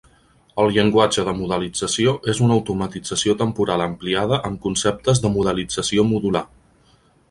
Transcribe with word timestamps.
El 0.61 0.71
llenguatge 0.77 1.25
de 1.27 1.35
modelització 1.41 2.15
és 2.33 2.41
una 2.47 2.57
automatització 2.61 3.37
temporal 3.45 3.87
ampliada 3.89 4.43
amb 4.51 4.61
conceptes 4.67 5.27
de 5.27 5.37
modelització 5.39 6.13
modular. 6.15 6.49